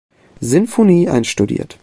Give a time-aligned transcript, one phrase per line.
[0.39, 1.77] Sinfonie einstudiert.